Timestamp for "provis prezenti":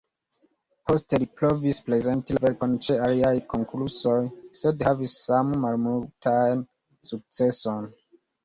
1.41-2.37